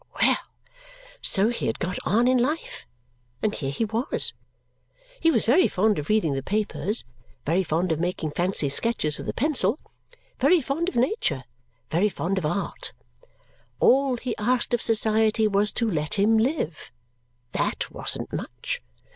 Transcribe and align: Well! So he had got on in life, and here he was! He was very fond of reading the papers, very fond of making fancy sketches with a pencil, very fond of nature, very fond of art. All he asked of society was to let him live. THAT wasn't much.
Well! 0.19 0.39
So 1.21 1.49
he 1.49 1.67
had 1.67 1.77
got 1.77 1.99
on 2.07 2.27
in 2.27 2.39
life, 2.39 2.87
and 3.43 3.53
here 3.53 3.69
he 3.69 3.85
was! 3.85 4.33
He 5.19 5.29
was 5.29 5.45
very 5.45 5.67
fond 5.67 5.99
of 5.99 6.09
reading 6.09 6.33
the 6.33 6.41
papers, 6.41 7.03
very 7.45 7.61
fond 7.63 7.91
of 7.91 7.99
making 7.99 8.31
fancy 8.31 8.67
sketches 8.67 9.19
with 9.19 9.29
a 9.29 9.33
pencil, 9.35 9.77
very 10.39 10.59
fond 10.59 10.89
of 10.89 10.95
nature, 10.95 11.43
very 11.91 12.09
fond 12.09 12.39
of 12.39 12.47
art. 12.47 12.93
All 13.79 14.17
he 14.17 14.35
asked 14.37 14.73
of 14.73 14.81
society 14.81 15.47
was 15.47 15.71
to 15.73 15.85
let 15.87 16.15
him 16.15 16.35
live. 16.39 16.89
THAT 17.51 17.91
wasn't 17.91 18.33
much. 18.33 18.81